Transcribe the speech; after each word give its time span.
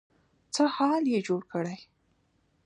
څه 0.53 0.63
حال 0.75 1.03
يې 1.13 1.19
جوړ 1.27 1.41
کړی. 1.51 1.77